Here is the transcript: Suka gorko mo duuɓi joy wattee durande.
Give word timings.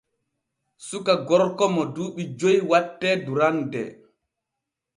Suka 0.87 1.13
gorko 1.27 1.65
mo 1.75 1.83
duuɓi 1.95 2.23
joy 2.39 2.57
wattee 2.69 3.15
durande. 3.25 3.81